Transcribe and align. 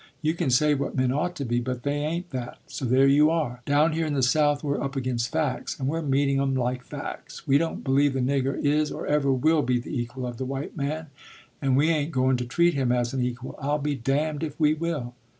You 0.23 0.33
can 0.33 0.49
say 0.49 0.73
what 0.73 0.95
men 0.95 1.11
ought 1.11 1.35
to 1.35 1.45
be, 1.45 1.59
but 1.59 1.83
they 1.83 1.97
ain't 2.03 2.31
that; 2.31 2.57
so 2.65 2.85
there 2.85 3.05
you 3.05 3.29
are. 3.29 3.61
Down 3.67 3.91
here 3.93 4.07
in 4.07 4.15
the 4.15 4.23
South 4.23 4.63
we're 4.63 4.81
up 4.81 4.95
against 4.95 5.31
facts, 5.31 5.79
and 5.79 5.87
we're 5.87 6.01
meeting 6.01 6.41
'em 6.41 6.55
like 6.55 6.83
facts. 6.83 7.45
We 7.47 7.59
don't 7.59 7.83
believe 7.83 8.13
the 8.13 8.19
nigger 8.19 8.55
is 8.65 8.89
or 8.91 9.05
ever 9.05 9.31
will 9.31 9.61
be 9.61 9.79
the 9.79 9.95
equal 9.95 10.25
of 10.25 10.37
the 10.37 10.43
white 10.45 10.75
man, 10.75 11.11
and 11.61 11.77
we 11.77 11.89
ain't 11.91 12.11
going 12.11 12.35
to 12.37 12.45
treat 12.45 12.73
him 12.73 12.91
as 12.91 13.13
an 13.13 13.21
equal; 13.21 13.53
I'll 13.61 13.77
be 13.77 13.93
damned 13.93 14.41
if 14.41 14.59
we 14.59 14.73
will. 14.73 15.13